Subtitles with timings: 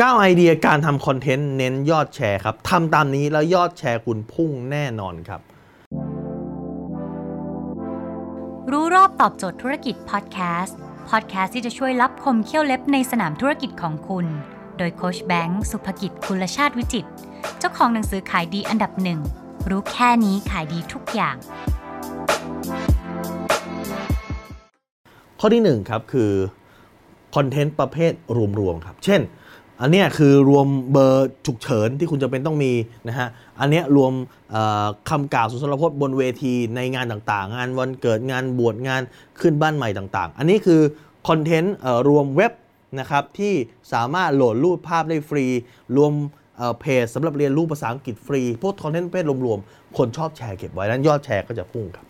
[0.00, 5.40] 9 ไอเดียการทำคอนเทนต์เน้นยอดแชร์ครับทำตามนี้แล้วยอดแชร์คุณพุ่งแน่นอนครับ
[8.70, 10.76] รู้รอบตอบโจทย์ธุรกิจพอดแคสต์
[11.10, 14.26] พอดแคสต์ที่จะช่วยรับคมเขี้ยวเล็บในสนามธุรกิจของคุณ
[14.78, 17.10] โดยโคชแบงค์สุภกิจคุลชาติวิจิตร
[17.58, 19.20] เจ้าของหนังสือขายดีอันดับหนึ่ง
[19.70, 21.36] รู้แค่นี้ขายดีทุกอย่าง
[25.40, 26.32] ข้อที่1ครับคือ
[27.34, 28.12] คอนเทนต์ประเภท
[28.58, 29.22] รวมๆครับ เช่น
[29.80, 32.72] อันนี้คือรวมเบอร์ฉุกเฉินที่คุณจำเป็นต้องมี
[33.08, 33.28] นะฮะ
[33.60, 34.12] อันนี้รวม
[35.10, 39.02] คำกล่าวสุนทรพจน์บนเวทีในงานต่างๆ งานวันเกิดงานบวชงาน
[39.40, 40.80] ขึ้นบ้านใหม่ต่างๆ อันนี้คือ
[41.28, 41.76] คอนเทนต์
[42.08, 42.52] รวมเว็บ
[42.98, 43.54] นะครับที่
[43.92, 45.46] สามารถโหลดรูปภาพได้ฟรี
[45.96, 46.12] รวม
[46.80, 52.06] เพจสำหรับเรียนรู้ภาษาอังกฤษฟรี พวกคอนเทนต์ประเภทรวมๆ คนชอบแชร์เก็บไว้นั้นยอดแชร์ก็จะพุ่งครับ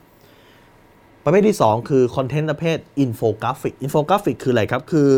[1.25, 5.09] ประเภทที่ 2 คือคอนเทนต์ประเภทอินโฟกราฟิกอินโฟกราฟิกคืออะไรครับ คือ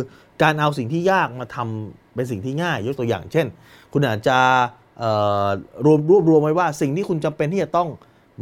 [0.42, 3.46] การเอาสิ่งที่ยากมาทำเป็นสิ่งที่ง่าย ยกตัวอย่าง เช่น
[3.92, 4.38] คุณอาจจะ
[5.84, 7.88] รวมรวบรวมไว้ว่าสิ่งที่คุณจำเป็นที่จะต้อง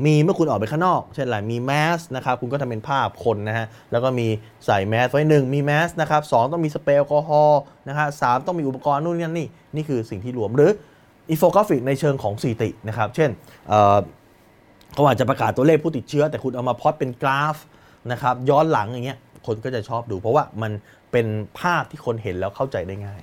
[0.06, 4.26] มีเมื่อคุณออกไปข้างนอก เช่นอะไรมีแมสนะครับคุณก็ทำเป็นภาพคนนะฮะแล้วก็มี
[4.66, 10.70] ใส่แมสไว้หนึ่งมีแมสนะครับสองต้องมีสเปรย์แอลกอฮอล์นะฮะสามต้องมีอุปกรณ์นู่นนี่นี่นี่คือสิ่งที่รวมหรือ
[11.30, 13.30] อินโฟกราฟิกในเชิงของสถิตินะครับ เช่น
[13.68, 17.56] เเขาอาจจะประกาศตัวเลขผู้ติดเชื้อ แต่คุณเอามาพอตเป็นกราฟ
[18.12, 20.72] นะครับย้อนหลังอย่างเงี้ย คนก็จะชอบดู เพราะว่ามัน
[21.12, 21.26] เป็น
[21.60, 23.20] ภาพที่คนเห็นแล้วเข้าใจได้ง่าย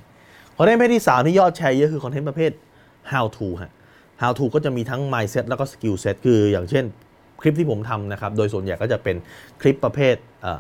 [0.58, 2.52] คอนเทนต์ประเภทที่3ที่ยอดแชร์เยอะคือคอนเทนต์ประเภท
[3.12, 3.72] how to ฮะ
[4.22, 6.86] how to ก็จะมีทั้ง mindset แล้วก็ skill set คืออย่างเช่น
[7.42, 9.16] คลิปที่ผมทำนะครับ โดยส่วนใหญ่ก็จะเป็น
[9.62, 10.16] คลิปประเภท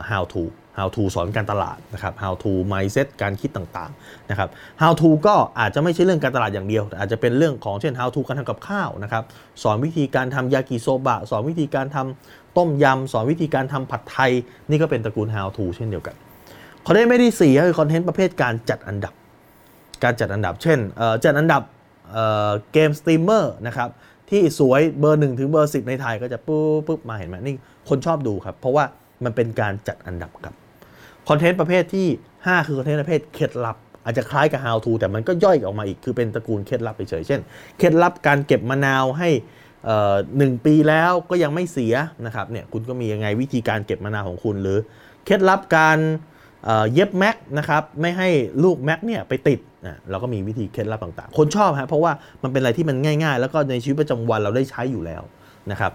[0.09, 0.43] how to
[0.77, 4.49] how to สอนการตลาดนะครับ how to mindset การคิดต่างๆนะครับ
[4.81, 9.23] how to ก็อาจจะไม่ใช่เรื่องการตลาดอย่างเดียว อาจจะเป็นเรื่องของเช่น how to การทำกับข้าวนะครับ
[9.63, 14.31] สอนวิธีการทำยากิโซบะ สอนวิธีการทำต้มยำ สอนวิธีการทำผัดไทย
[14.69, 16.15] นี่ก็เป็นตระกูล how to เช่นเดียวกัน
[16.85, 19.13] คอนเทนต์ไม่ได้สี่ก็คือคอนเทนต์ประเภทการจัดอันดับ
[20.03, 21.61] การจัดอันดับ เช่นเอ่อจัดอันดับ
[22.11, 23.89] เอ่อเกมสตรีมเมอร์นะครับ
[24.29, 27.55] ที่สวยเบอร์1ถึงเบอร์10ในไทยก็จะปุ๊บปุ๊บมาเห็นไหมนี่
[27.89, 28.85] คนชอบดูครับ เพราะว่า
[29.23, 30.55] มันเป็นการจัดอันดับครับ
[31.27, 32.07] คอนเทนต์ประเภทที่
[32.37, 37.41] 5 คือคอนเทนต์ประเภทเคล็ดลับ อาจจะคล้ายกับ how to แต่มันก็ย่อยออกมาอีกคือเป็นตระกูลเคล็ดลับเฉยๆเช่น
[37.77, 39.29] เคล็ดลับการเก็บมะนาวให้
[40.37, 41.93] หนึ่งปีแล้วก็ยังไม่เสีย
[42.25, 44.77] นะครับเนี่ยคุณก็มียังไงวิธีการเก็บมะนาวของคุณ หรือ
[45.25, 45.99] เคล็ดลับการ
[46.65, 48.29] เอ่อเย็บแม็กนะครับไม่ให้
[48.63, 52.11] ลูกแม็กเนี่ยไปติดอะเราก็มีวิธีเคล็ดลับต่างๆ คนชอบฮะเพราะว่า
[52.43, 55.23] มันเป็นอะไรที่มันง่าย ๆ แล้วก็ในชีวิตประจำวันเราได้ใช้อยู่แล้ว
[55.71, 55.91] นะครับ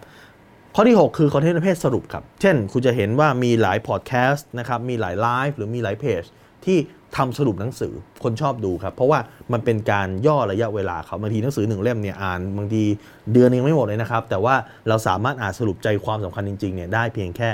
[0.76, 6.22] ข้อที่ 6 คือคอนเทนต์ประเภทสรุปครับ เช่น คุณจะเห็นว่ามีหลายพอดแคสต์นะครับ มีหลายไลฟ์หรือมีหลายเพจ
[6.64, 6.78] ที่
[7.16, 9.18] ทำสรุปหนังสือคนชอบดูครับ เพราะว่า
[9.52, 12.84] มันเป็นการย่อระยะเวลาเพราะบางทีหนังสือหนึ่งเล่มเนี่ยอ่านบางที
[13.32, 14.54] เดือนนึงไม่หมดเลยนะครับ แต่ว่า
[14.88, 17.48] เราสามารถอ่านสรุปใจความสำคัญจริงๆเนี่ยได้เพียงแค่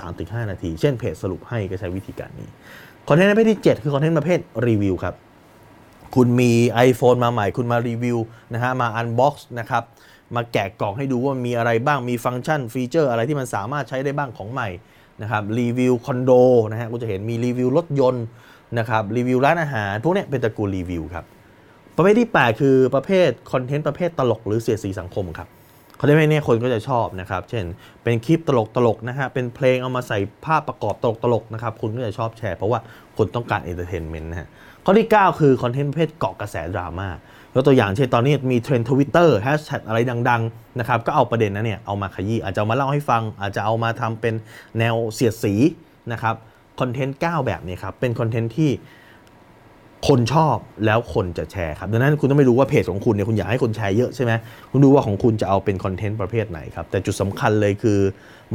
[0.00, 2.48] 3-5 นาที เช่นเพจสรุปให้ก็ใช้วิธีการนี้
[3.08, 5.14] คอนเทนต์ประเภทที่ 7 คือคอนเทนต์ประเภทรีวิวครับ
[6.14, 6.52] คุณมี
[6.88, 8.18] iPhone มาใหม่ คุณมารีวิว
[8.54, 9.82] นะฮะมา unbox นะครับ
[10.36, 14.68] มาแกะกล่องให้ดูว่ามีอะไรบ้างมีฟังก์ชันฟีเจอร์อะไรที่มันสามารถใช้ได้บ้างของใหม่
[15.22, 16.32] นะครับรีวิวคอนโด
[16.70, 18.24] นะฮะคุณจะเห็นมีรีวิวรถยนต์
[18.78, 21.24] นะครับรีวิวร้านอาหารพวกเนี้ยเป็นตระกูลรีวิวครับ
[21.96, 25.48] ประเภทที่ 8 คือประเภทคอนเทนต์ประเภทตลกหรือเสียดสีสังคมครับ
[25.98, 27.64] คอนเทนต์เนี้ยคนก็จะชอบนะครับเช่น
[28.02, 32.80] เป็นคลิปตลกตลกนะฮะเป็นเพลงเอามาใส่ภาพประกอบตลกตลกนะครับคุณก็จะชอบแชร์เพราะว่า
[33.16, 34.48] คนต้องการ entertainment นะฮะ
[34.84, 37.08] ข้อที่ 9 คือคอนเทนต์ประเภทเกาะกระแสดราม่า
[37.54, 44.34] ยกตัวอย่างเช่นตอนนี้มีเทรนด์ทวิตเตอร์แฮชแท็กอะไรดังๆนะครับก็เอาประเด็นนั้นเนี่ยเอามาขยี้อาจจะมาเล่าให้ฟัง อาจจะเอามาทำเป็น
[44.78, 45.54] แนวเสียดสี
[46.12, 46.34] นะครับ
[46.80, 48.70] คอนเทนต์9แบบนี้ครับเป็นคอนเทนต์ที่
[50.08, 54.32] คนชอบแล้วคนจะแชร์ครับดังนั้นคุณต้องไม่รู้ว่าเพจของคุณเนี่ยคุณอยากให้คนแชร์เยอะใช่ไหม
[54.70, 57.98] คุณดูว่าของคุณจะเอาเป็นคอนเทนต์ประเภทไหนครับแต่จุดสำคัญเลยคือ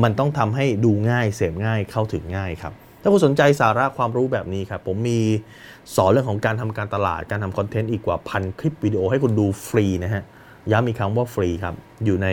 [0.04, 2.74] มันต้องทำให้ดูง่ายเสพง่ายเข้าถึงง่ายครับ
[3.08, 5.20] ถ้าคุณสนใจสาระความรู้แบบนี้ครับ ผมมี
[5.96, 10.24] สอนเรื่องของการทำการตลาด การทำคอนเทนต์อีกกว่าพันคลิปวิดีโอให้คุณดูฟรีนะฮะ
[10.72, 11.76] ย้ำอีกครั้งว่าฟรีครับ
[12.06, 12.28] อยู่ใน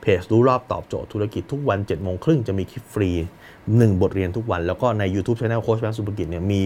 [0.00, 3.10] เพจรู้รอบตอบโจทย์ธุรกิจทุกวันเจ็ดโมงครึ่งจะมีคลิปฟรี
[3.56, 6.60] 1 บทเรียนทุกวัน แล้วก็ใน YouTube Channel โค้ชแบงค์สุภกิจเนี่ยมี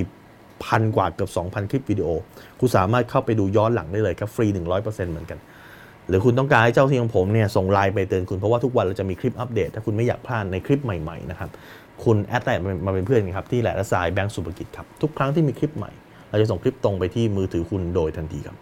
[0.65, 2.09] พันกว่าเกือบ 2,000 คลิปวิดีโอ
[2.59, 5.39] คุณสามารถเข้าไปดูย้อนหลังได้เลยครับ ฟรี 100%เหมือนกัน
[6.09, 11.51] หรือคุณต้องการให้เจ้าหน้าที่ของผมเนี่ยส่งไลน์ไปเตือนคุณเพราะว่าทุกวันเราจะมีคลิปอัปเดต ถ้าคุณไม่อยากพลาดในคลิปใหม่ๆนะครับ
[12.05, 15.91] คุณแอดไลน์มาเป็นเพื่อนครับที่แหละและสายแบงก์สุภกิจครับทุกครั้งที่มีคลิปใหม่
[16.31, 18.57] เราจะส่งคลิปตรงไปที่มือถือคุณโดยทันทีครับ